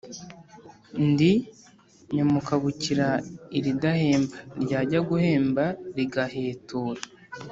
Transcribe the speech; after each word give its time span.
Ndi 1.07 1.31
Nyamukabukira 2.13 3.07
ilidahemba, 3.57 4.37
lyajya 4.61 4.99
guhemba 5.09 5.63
ligahetura 5.95 7.01